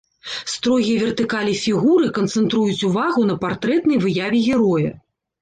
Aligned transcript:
Строгія 0.51 0.95
вертыкалі 1.03 1.53
фігуры 1.65 2.07
канцэнтруюць 2.17 2.87
увагу 2.89 3.21
на 3.29 3.35
партрэтнай 3.45 4.03
выяве 4.09 4.43
героя. 4.49 4.91